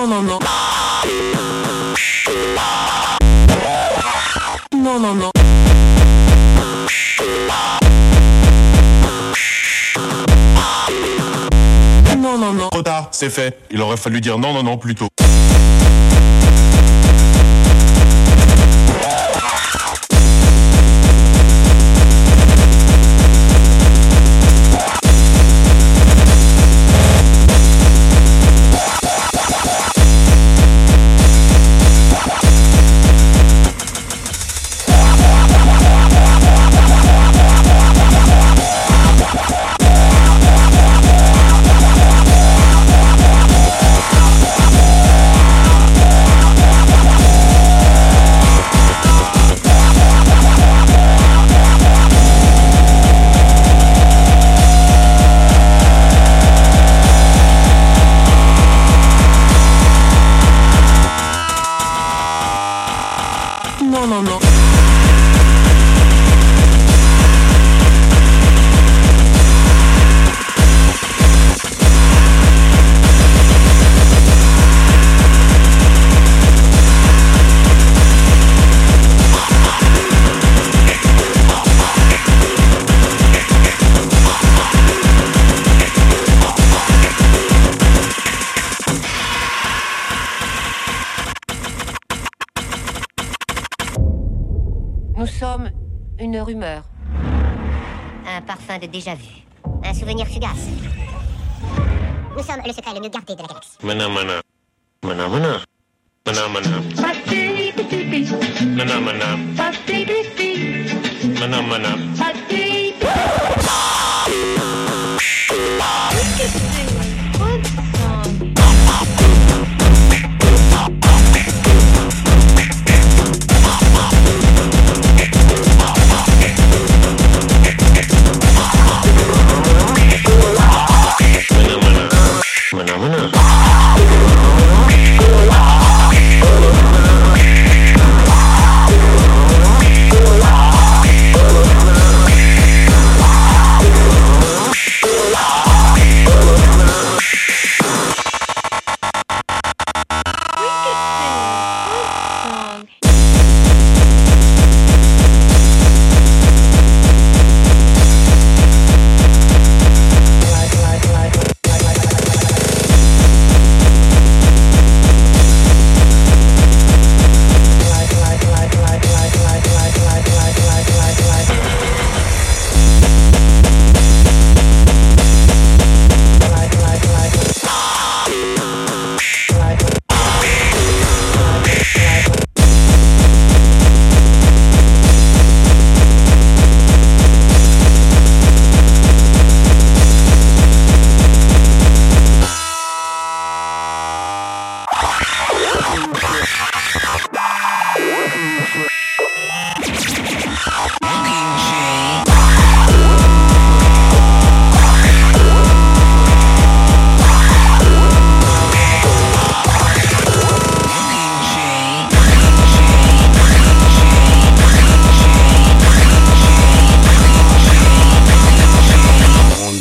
[0.00, 0.38] Non, non, non.
[4.74, 5.30] Non, non, non.
[12.16, 12.68] Non, non, non.
[12.70, 13.58] Trop tard, c'est fait.
[13.70, 15.08] Il aurait fallu dire non, non, non plus tôt.
[64.00, 64.59] Non, non, non.
[96.20, 96.82] Une rumeur.
[98.26, 99.44] Un parfum de déjà-vu.
[99.82, 100.68] Un souvenir fugace.
[102.36, 103.78] Nous sommes le secret le mieux gardé de la galaxie.
[103.82, 104.40] Mana mana.
[105.02, 105.60] Mana mana.
[106.26, 106.70] Mana mana.
[108.76, 109.36] Mana mana.
[111.40, 112.19] Mana mana.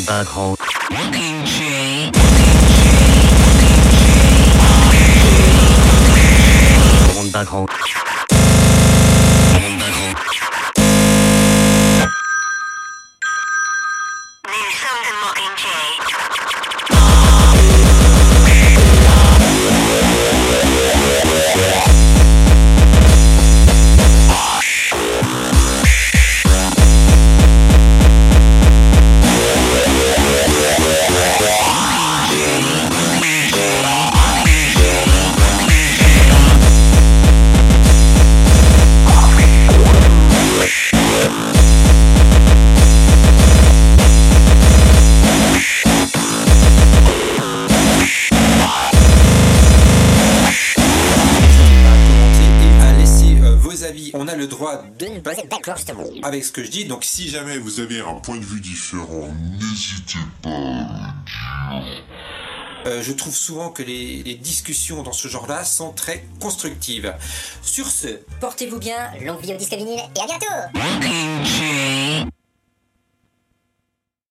[0.09, 0.25] Nous
[54.59, 56.03] droit De nous poser d'accord justement.
[56.23, 56.85] avec ce que je dis.
[56.85, 59.27] Donc si Si jamais vous avez un point de vue différent,
[59.59, 61.13] n'hésitez pas.
[62.85, 67.13] euh, je trouve souvent que les, les discussions dans ce genre-là sont très constructives.
[67.61, 68.07] Sur ce,
[68.39, 72.29] Portez-vous bien, longue vie au disque vinyle et à bientôt